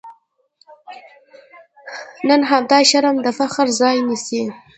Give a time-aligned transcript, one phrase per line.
[2.27, 4.43] نن همدا شرم د فخر ځای نیسي.